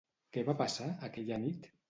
[0.37, 1.71] Què va passar, aquella nit?